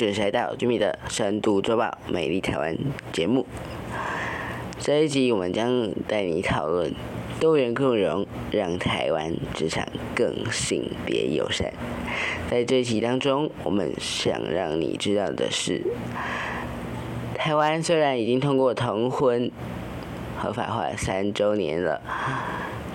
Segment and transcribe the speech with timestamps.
[0.00, 2.74] 是，来到君米的深度周报美丽台湾
[3.12, 3.44] 节目。
[4.78, 6.94] 这一集我们将带你讨论
[7.38, 11.70] 多元共融，让台湾职场更性别友善。
[12.50, 15.82] 在这一集当中，我们想让你知道的是，
[17.34, 19.50] 台湾虽然已经通过同婚
[20.38, 22.00] 合法化三周年了。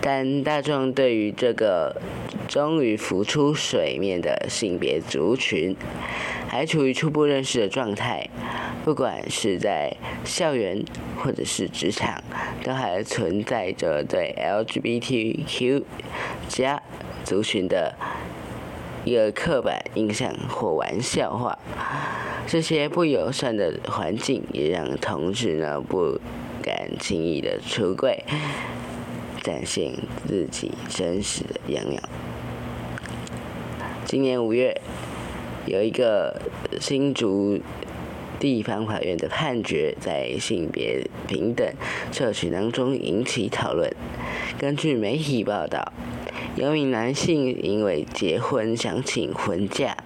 [0.01, 1.99] 但大众对于这个
[2.47, 5.75] 终于浮出水面的性别族群，
[6.47, 8.29] 还处于初步认识的状态。
[8.83, 10.83] 不管是在校园
[11.17, 12.23] 或者是职场，
[12.63, 15.83] 都还存在着对 LGBTQ
[16.47, 16.81] 加
[17.23, 17.95] 族群的
[19.03, 21.57] 一个刻板印象或玩笑话。
[22.47, 26.19] 这些不友善的环境，也让同志呢不
[26.61, 28.23] 敢轻易的出柜。
[29.41, 29.93] 展现
[30.27, 31.99] 自己真实的样貌。
[34.05, 34.79] 今年五月，
[35.65, 36.39] 有一个
[36.79, 37.59] 新竹
[38.39, 41.67] 地方法院的判决，在性别平等
[42.11, 43.91] 社群当中引起讨论。
[44.59, 45.91] 根据媒体报道。
[46.55, 49.97] 有名男性因为结婚想请婚假，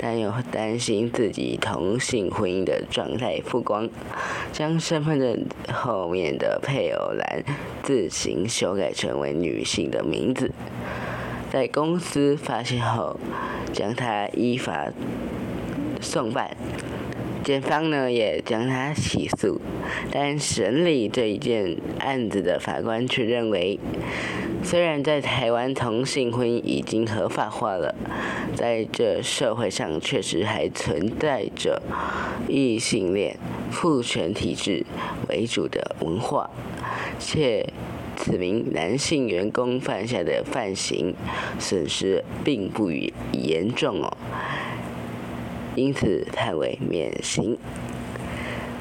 [0.00, 3.88] 但又担心自己同性婚姻的状态曝光，
[4.52, 7.44] 将身份证后面的配偶栏
[7.84, 10.50] 自行修改成为女性的名字。
[11.52, 13.20] 在公司发现后，
[13.74, 14.90] 将他依法
[16.00, 16.56] 送办，
[17.44, 19.60] 检方呢也将他起诉，
[20.10, 23.78] 但审理这一件案子的法官却认为。
[24.64, 27.94] 虽然在台湾同性婚姻已经合法化了，
[28.54, 31.82] 在这社会上确实还存在着
[32.48, 33.36] 异性恋
[33.72, 34.86] 父权体制
[35.28, 36.48] 为主的文化，
[37.18, 37.68] 且
[38.16, 41.14] 此名男性员工犯下的犯行
[41.58, 42.90] 损失并不
[43.32, 44.16] 严重哦，
[45.74, 47.58] 因此判为免刑。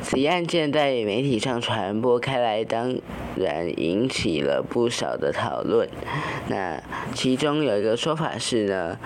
[0.03, 2.97] 此案件在媒体上传播开来，当
[3.36, 5.88] 然引起了不少的讨论。
[6.48, 6.81] 那
[7.13, 8.98] 其中有一个说法是呢，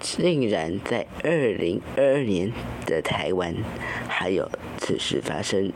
[0.00, 2.50] 竟然在二零二二年
[2.86, 3.54] 的台湾
[4.08, 5.70] 还有此事发生。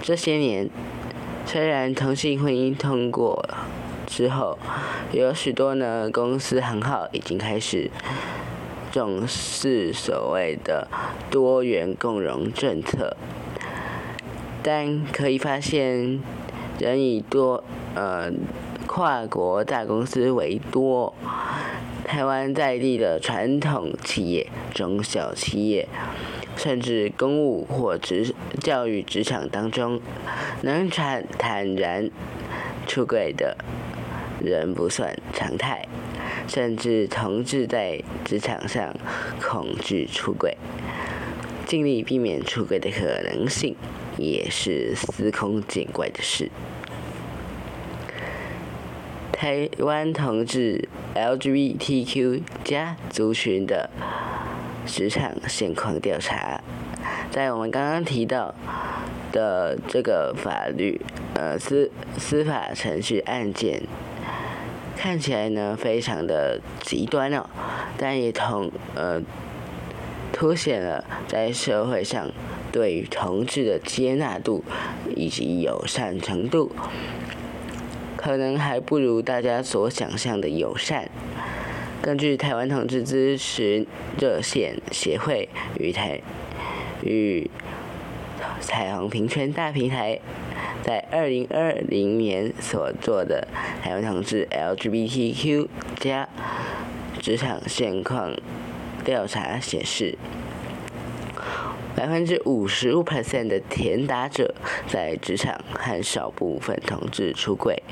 [0.00, 0.70] 这些年，
[1.46, 3.48] 虽然同性婚姻通过
[4.06, 4.58] 之后，
[5.12, 7.90] 有许多呢公司行号已经开始。
[8.92, 10.88] 重视所谓的
[11.30, 13.14] 多元共融政策，
[14.62, 16.18] 但可以发现，
[16.78, 17.62] 仍以多
[17.94, 18.32] 呃
[18.86, 21.12] 跨国大公司为多。
[22.06, 25.86] 台湾在地的传统企业、中小企业，
[26.56, 30.00] 甚至公务或职教育职场当中，
[30.62, 32.10] 能坦坦然
[32.86, 33.56] 出轨的
[34.42, 35.86] 人不算常态。
[36.48, 38.94] 甚至同志在职场上
[39.42, 40.56] 恐惧出轨，
[41.66, 43.74] 尽力避免出轨的可能性，
[44.16, 46.48] 也是司空见惯的事。
[49.32, 53.90] 台湾同志 LGBTQ 加族群的
[54.86, 56.62] 职场现况调查，
[57.30, 58.54] 在我们刚刚提到
[59.32, 61.00] 的这个法律
[61.34, 63.82] 呃司司法程序案件。
[64.96, 67.44] 看起来呢，非常的极端哦，
[67.98, 69.20] 但也同呃
[70.32, 72.30] 凸显了在社会上
[72.72, 74.64] 对于同志的接纳度
[75.14, 76.74] 以及友善程度，
[78.16, 81.10] 可能还不如大家所想象的友善。
[82.06, 83.84] 根据台湾同志咨询
[84.16, 85.48] 热线协会
[85.80, 86.20] 与台
[87.02, 87.50] 与
[88.60, 90.20] 彩虹平权大平台。
[90.84, 93.48] 在二零二零年所做的
[93.82, 95.66] 台湾同志 LGBTQ
[95.98, 96.28] 加
[97.20, 98.32] 职场现况
[99.04, 100.16] 调查显示，
[101.96, 104.54] 百分之五十五 percent 的填答者
[104.86, 107.82] 在职场和少部分同志出柜，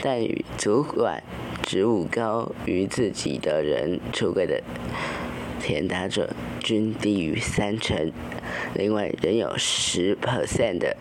[0.00, 1.22] 但与主管
[1.68, 4.62] 职务高于自己的人出轨的
[5.60, 6.30] 填答者
[6.60, 8.10] 均低于三成。
[8.74, 10.96] 另外，仍有十 percent 的。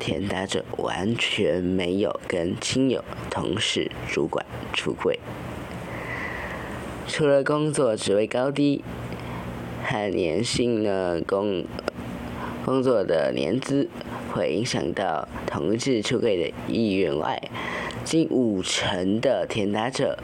[0.00, 5.18] 填答者完全没有跟亲友、同事、主管出轨。
[7.06, 8.82] 除了工作职位高低
[9.84, 11.66] 和年薪呢，工
[12.64, 13.90] 工作的年资
[14.32, 17.38] 会影响到同志出轨的意愿外，
[18.04, 20.18] 近五成的填答者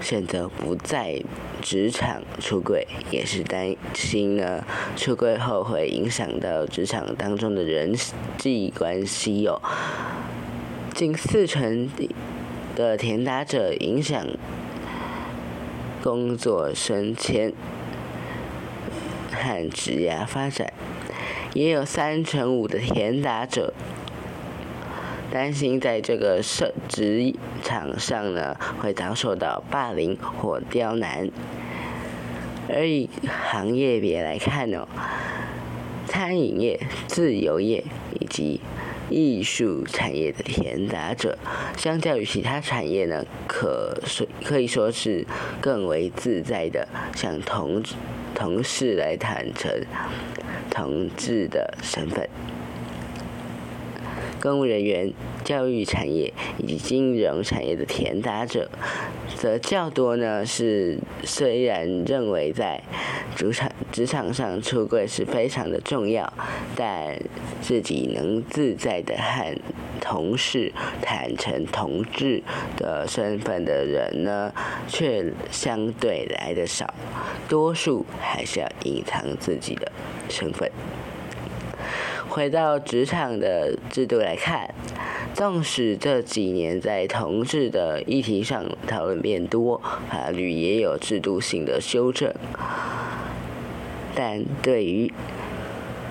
[0.00, 1.22] 选择不在。
[1.60, 4.64] 职场出轨也是担心呢，
[4.96, 7.92] 出轨后会影响到职场当中的人
[8.38, 9.60] 际关系哟。
[10.94, 11.90] 近四成
[12.76, 14.24] 的填答者影响
[16.00, 17.52] 工作升迁，
[19.32, 20.72] 和职业发展。
[21.54, 23.74] 也有三成五的填答者
[25.30, 31.30] 担心在这个社职场上呢会遭受到霸凌或刁难。
[32.68, 33.08] 而以
[33.50, 34.86] 行业别来看呢，
[36.06, 37.82] 餐饮业、自由业
[38.20, 38.60] 以及
[39.08, 41.38] 艺术产业的填杂者，
[41.78, 45.26] 相较于其他产业呢，可说可以说是
[45.62, 46.86] 更为自在的，
[47.16, 47.82] 向同
[48.34, 49.72] 同事来坦诚
[50.70, 52.28] 同志的身份。
[54.40, 55.12] 公务人员、
[55.44, 58.70] 教育产业以及金融产业的填答者，
[59.36, 60.44] 则较多呢。
[60.44, 62.82] 是虽然认为在
[63.36, 66.32] 职场职场上出柜是非常的重要，
[66.76, 67.18] 但
[67.60, 69.56] 自己能自在的和
[70.00, 72.42] 同事坦诚同志
[72.76, 74.52] 的身份的人呢，
[74.86, 76.94] 却相对来的少，
[77.48, 79.90] 多数还是要隐藏自己的
[80.28, 80.70] 身份。
[82.38, 84.72] 回到职场的制度来看，
[85.34, 92.32] 纵使这几年在同志的议题上讨论变多，法律也有制度性的修正，
[94.14, 95.12] 但对于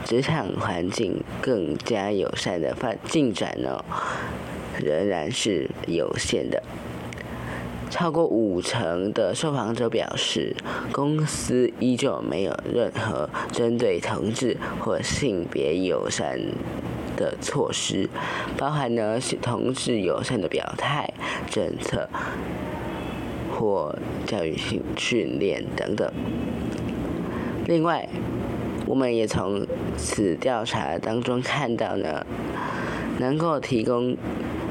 [0.03, 3.85] 职场环境更加友善的发进展呢，
[4.83, 6.61] 仍然是有限的。
[7.97, 10.55] 超过五成的受访者表示，
[10.91, 16.39] 公司依旧没有任何针对同志或性别友善
[17.15, 18.07] 的措施，
[18.55, 21.11] 包含呢是同志友善的表态、
[21.49, 22.07] 政策
[23.51, 23.97] 或
[24.27, 26.07] 教育训训练等等。
[27.65, 28.07] 另外，
[28.85, 29.65] 我们也从
[29.97, 32.23] 此调查当中看到呢，
[33.17, 34.15] 能够提供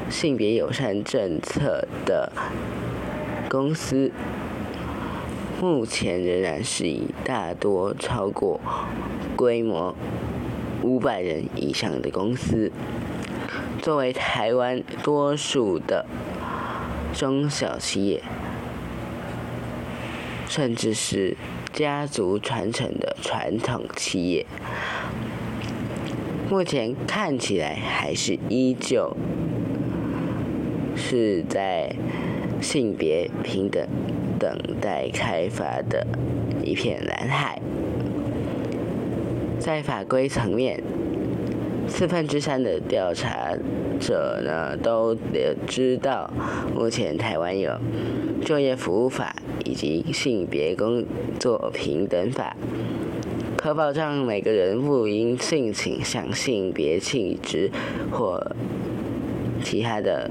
[0.09, 2.31] 性别友善政策的。
[3.49, 4.11] 公司
[5.61, 8.59] 目前仍然是以大多超过
[9.35, 9.95] 规模
[10.83, 12.71] 五百人以上的公司，
[13.81, 16.05] 作为台湾多数的
[17.13, 18.21] 中小企业，
[20.47, 21.37] 甚至是
[21.71, 24.45] 家族传承的传统企业，
[26.49, 29.15] 目前看起来还是依旧
[30.95, 31.95] 是在。
[32.61, 33.87] 性别平等
[34.39, 36.05] 等待开发的
[36.63, 37.61] 一片蓝海，
[39.59, 40.83] 在法规层面，
[41.87, 43.55] 四分之三的调查
[43.99, 46.31] 者呢都得知道，
[46.75, 47.71] 目前台湾有
[48.43, 51.05] 就业服务法以及性别工
[51.39, 52.55] 作平等法，
[53.55, 57.71] 可保障每个人不因性倾向、性别气质
[58.11, 58.51] 或
[59.63, 60.29] 其他的。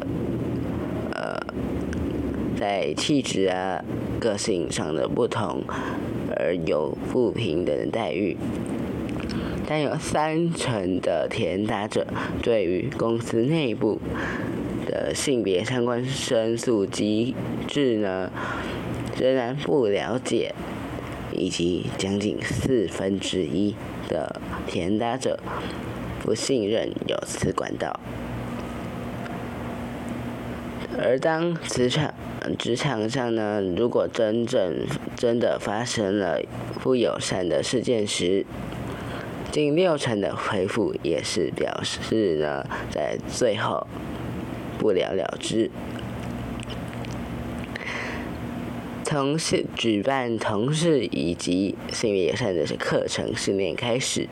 [2.58, 3.84] 在气质啊、
[4.18, 5.62] 个性上的不同
[6.36, 8.36] 而有不平等的待遇，
[9.66, 12.06] 但有三成的填答者
[12.42, 14.00] 对于公司内部
[14.86, 17.34] 的性别相关申诉机
[17.68, 18.30] 制呢
[19.18, 20.54] 仍然不了解，
[21.32, 23.74] 以及将近四分之一
[24.08, 25.38] 的填答者
[26.20, 27.98] 不信任有此管道。
[30.98, 32.12] 而当职场
[32.58, 36.40] 职场上呢，如果真正真的发生了
[36.80, 38.46] 不友善的事件时，
[39.52, 43.86] 近六成的回复也是表示呢，在最后
[44.78, 45.70] 不了了之。
[49.04, 54.28] 从事举办同事以及性别友善的课程训练开始。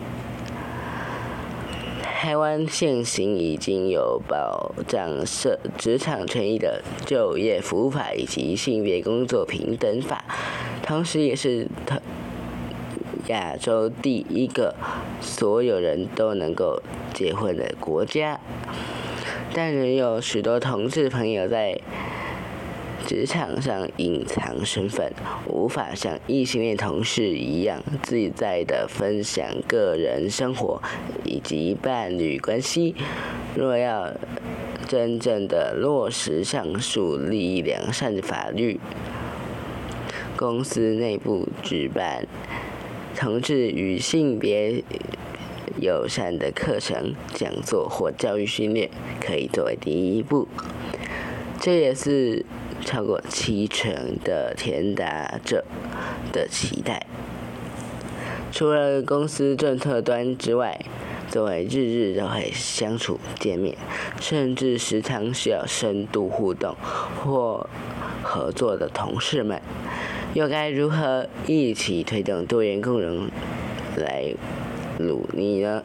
[2.24, 10.24] 台湾现行已经有保障社职场权益的就业服务法以及性别工作平等法，
[10.82, 11.68] 同时也是
[13.26, 14.74] 亚洲第一个
[15.20, 18.40] 所有人都能够结婚的国家，
[19.52, 21.78] 但仍有许多同志朋友在。
[23.06, 25.12] 职场上隐藏身份，
[25.46, 30.82] 无法像异性恋同事一样自在的分享个人生活
[31.22, 32.94] 以及伴侣关系。
[33.54, 34.14] 若要
[34.88, 38.80] 真正的落实上述利益良善的法律，
[40.34, 42.26] 公司内部举办
[43.14, 44.82] 同志与性别
[45.78, 48.88] 友善的课程、讲座或教育训练，
[49.20, 50.48] 可以作为第一步。
[51.60, 52.46] 这也是。
[52.84, 55.64] 超过七成的填答者
[56.32, 57.06] 的期待。
[58.52, 60.78] 除了公司政策端之外，
[61.28, 63.76] 作为日日都会相处见面，
[64.20, 66.76] 甚至时常需要深度互动
[67.16, 67.68] 或
[68.22, 69.60] 合作的同事们，
[70.34, 73.28] 又该如何一起推动多元共融
[73.96, 74.32] 来
[74.98, 75.82] 努力呢？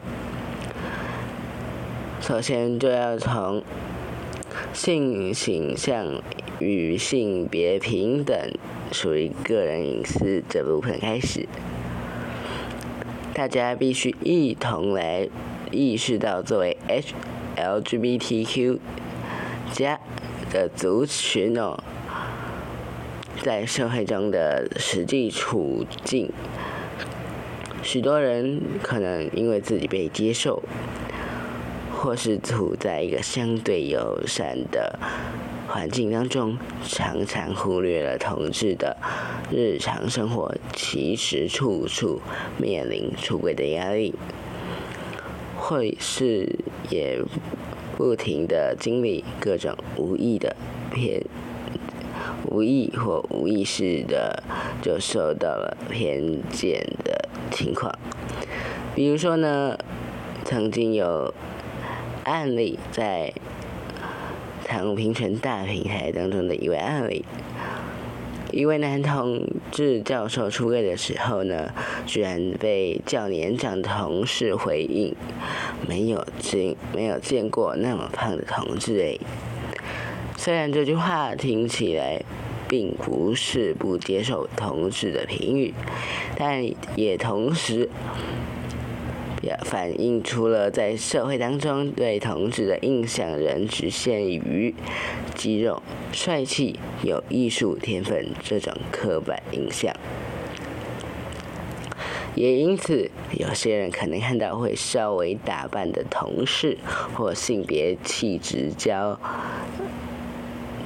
[2.20, 3.64] 首先就要从
[4.72, 6.22] 性形象
[6.60, 8.36] 与性别平等
[8.92, 11.48] 属于个人隐私这部分开始。
[13.34, 15.28] 大家必须一同来
[15.70, 17.14] 意识到，作为 H
[17.56, 18.78] LGBTQ
[19.72, 19.98] 加
[20.50, 21.82] 的族群哦，
[23.42, 26.30] 在社会中的实际处境。
[27.82, 30.62] 许多人可能因为自己被接受，
[31.94, 34.98] 或是处在一个相对友善的。
[35.72, 38.96] 环境当中，常常忽略了同志的
[39.52, 42.20] 日常生活，其实处处
[42.58, 44.12] 面临出轨的压力，
[45.56, 46.58] 或是
[46.90, 47.22] 也
[47.96, 50.56] 不停的经历各种无意的
[50.92, 51.22] 偏、
[52.46, 54.42] 无意或无意识的
[54.82, 57.96] 就受到了偏见的情况。
[58.96, 59.78] 比如说呢，
[60.44, 61.32] 曾经有
[62.24, 63.32] 案例在。
[64.70, 67.24] 唐平城大平台当中的一位案例，
[68.52, 71.74] 一位男同志教授出柜的时候呢，
[72.06, 75.12] 居然被较年长的同事回应
[75.88, 79.20] ：“没有见没有见过那么胖的同志诶。”
[80.38, 82.22] 虽然这句话听起来
[82.68, 85.74] 并不是不接受同志的评语，
[86.36, 87.88] 但也同时。
[89.42, 94.74] 也反映出了在社会当中对同志的印象仍局限于
[95.34, 95.82] 肌肉、
[96.12, 99.94] 帅气、有艺术天分这种刻板印象。
[102.36, 106.78] 也因此，有些人可能看到会稍微打扮的同事，
[107.14, 109.18] 或性别气质较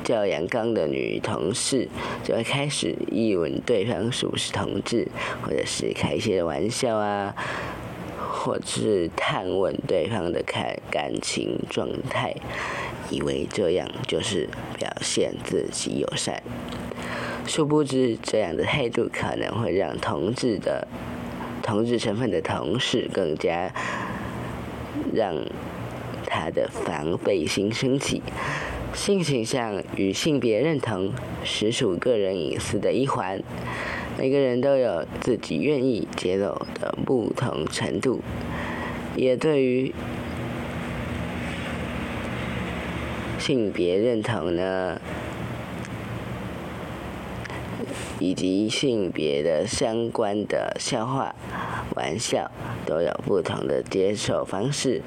[0.03, 1.87] 较阳刚的女同事，
[2.23, 5.07] 就会开始议论对方是不是同志，
[5.43, 7.35] 或者是开一些玩笑啊。
[8.45, 12.37] 或是探问对方的感感情状态，
[13.09, 14.47] 以为这样就是
[14.79, 16.43] 表现自己友善，
[17.47, 20.87] 殊不知这样的态度可能会让同志的
[21.63, 23.73] 同志成分的同事更加
[25.15, 25.35] 让
[26.27, 28.23] 他的防备心升起。
[28.93, 31.11] 性倾向与性别认同
[31.43, 33.43] 实属个人隐私的一环。
[34.17, 38.21] 每个人都有自己愿意接受的不同程度，
[39.17, 39.93] 也对于
[43.39, 44.99] 性别认同呢，
[48.19, 51.35] 以及性别的相关的笑话、
[51.97, 52.51] 玩笑，
[52.87, 55.03] 都有不同的接受方式，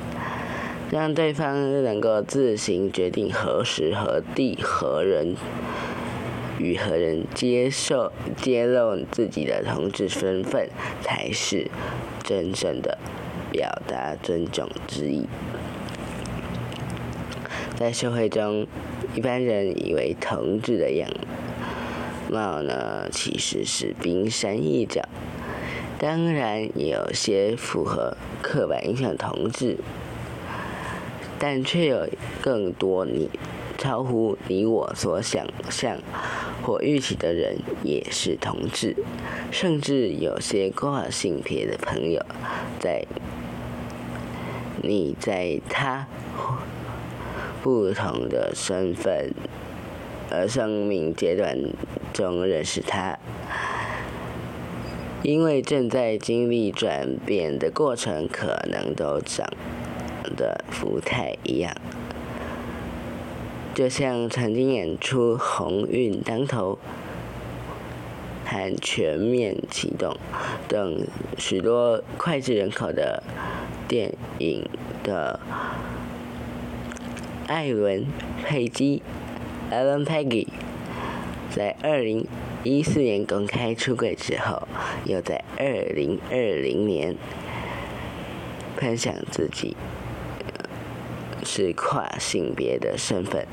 [0.92, 5.36] 让对方能够自行决定何时何地何人。
[6.60, 10.70] 与何人接受揭露自己的同志身份，
[11.02, 11.70] 才是
[12.24, 12.98] 真正的
[13.52, 15.28] 表达尊重之意。
[17.76, 18.66] 在社会中，
[19.16, 21.10] 一般人以为同志的样
[22.30, 25.08] 貌呢，其实是冰山一角。
[26.00, 29.78] 当然，也有些符合刻板印象同志，
[31.40, 32.08] 但却有
[32.42, 33.30] 更多你。
[33.78, 35.98] 超乎你我所想象
[36.64, 38.96] 或预期的人也是同志，
[39.52, 42.26] 甚至有些跨性别的朋友，
[42.80, 43.06] 在
[44.82, 46.08] 你在他
[47.62, 49.34] 不同的身份
[50.32, 51.58] 而生命阶段
[52.14, 53.18] 中认识他，
[55.24, 59.48] 因为正在经历转变的过程，可能都长
[60.36, 61.76] 得不太一样。
[63.78, 66.80] 就像曾经演出《鸿运当头》
[68.50, 70.12] 和《全面启动》
[70.68, 71.06] 等
[71.38, 73.22] 许多脍炙人口的
[73.88, 74.68] 电影
[75.04, 75.40] 的
[77.46, 78.02] 艾伦·
[78.44, 79.04] 佩姬
[79.72, 80.48] （Ellen Peggy），
[81.56, 82.26] 在二零
[82.64, 84.68] 一四年公开出柜之后，
[85.06, 87.16] 又在二零二零年
[88.76, 89.78] 分享自己。
[91.48, 93.48] 是跨性别的身份，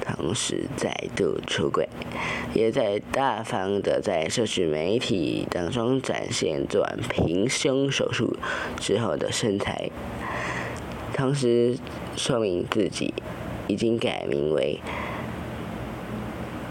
[0.00, 1.88] 同时再度出轨，
[2.54, 8.36] 也在大方的在社群媒体当中展现做完平胸手术
[8.78, 9.90] 之后的身材，
[11.12, 11.76] 同时
[12.16, 13.12] 说明自己
[13.66, 14.78] 已经改名为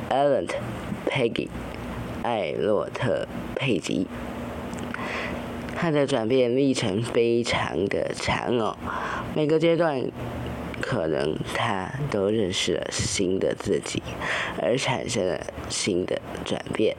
[0.09, 0.47] Ellen
[1.05, 1.49] Peggy
[2.23, 4.07] 艾洛特佩吉。
[5.75, 8.77] 他的转变历程非常的长哦，
[9.35, 10.01] 每个阶段。
[10.81, 14.01] 可能他都认识了新的自己，
[14.61, 16.97] 而产生了新的转变、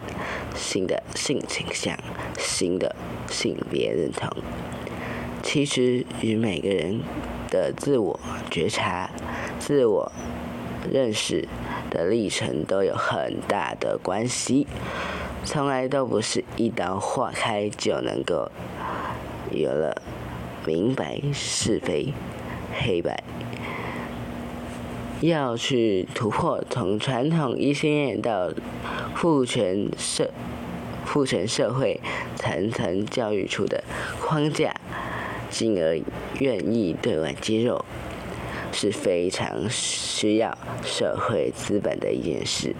[0.54, 1.98] 新的性倾向、
[2.38, 2.94] 新的
[3.28, 4.30] 性别认同。
[5.42, 7.00] 其实与每个人
[7.50, 8.18] 的自我
[8.50, 9.10] 觉察、
[9.58, 10.12] 自我
[10.90, 11.48] 认识
[11.90, 14.66] 的历程都有很大的关系，
[15.44, 18.50] 从来都不是一刀划开就能够
[19.50, 20.00] 有了
[20.64, 22.14] 明白是非
[22.72, 23.22] 黑白。
[25.22, 28.50] 要去突破从传统异性恋到
[29.14, 30.30] 父权社
[31.04, 32.00] 父权社会
[32.36, 33.82] 层层教育出的
[34.20, 34.74] 框架。
[35.50, 36.00] 进而
[36.40, 37.84] 愿意对外接受，
[38.72, 42.74] 是非常需要社会资本的一件事。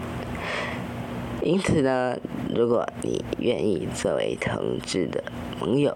[1.43, 2.17] 因此呢，
[2.55, 5.23] 如果你愿意作为同志的
[5.59, 5.95] 盟友，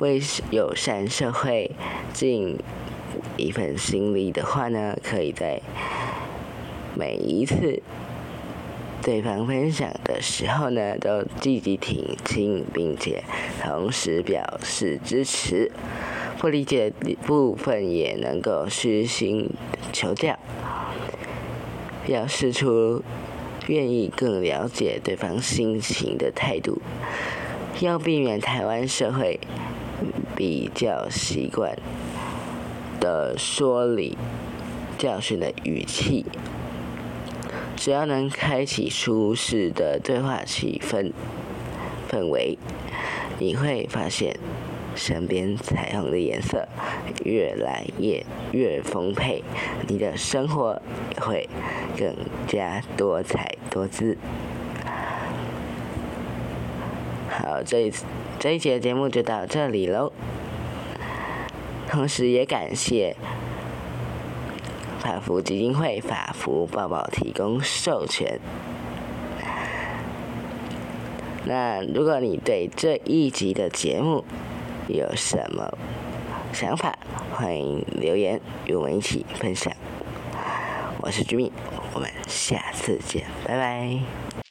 [0.00, 0.20] 为
[0.50, 1.70] 友善社会
[2.12, 2.58] 尽
[3.36, 5.60] 一份心力的话呢，可以在
[6.94, 7.82] 每一次。
[9.00, 13.22] 对方分享的时候呢，都积极挺进，并且
[13.62, 15.70] 同时表示支持；
[16.36, 19.48] 不理解的部分也能够虚心
[19.92, 20.36] 求教，
[22.04, 23.02] 表示出
[23.68, 26.82] 愿意更了解对方心情的态度。
[27.80, 29.38] 要避免台湾社会
[30.34, 31.78] 比较习惯
[33.00, 34.16] 的说理
[34.98, 36.24] 教训的语气。
[37.76, 41.12] 只要能开启舒适的对话气氛
[42.10, 42.58] 氛围，
[43.38, 44.36] 你会发现
[44.96, 46.66] 身边彩虹的颜色
[47.24, 49.44] 越来越越丰沛，
[49.86, 50.82] 你的生活
[51.14, 51.48] 也会
[51.96, 52.16] 更
[52.48, 54.18] 加多彩多姿。
[57.30, 57.92] 好，这一
[58.40, 60.12] 这一节节目就到这里喽，
[61.88, 63.16] 同时也感谢。
[65.00, 68.38] 法福基金会法福抱抱提供授权。
[71.44, 74.24] 那如果你对这一集的节目
[74.86, 75.72] 有什么
[76.52, 76.98] 想法，
[77.32, 79.72] 欢迎留言与我们一起分享。
[81.00, 81.50] 我是居民，
[81.94, 84.47] 我们下次见，拜拜。